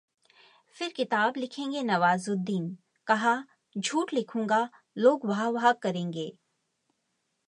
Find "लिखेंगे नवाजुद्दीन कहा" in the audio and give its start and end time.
1.37-3.43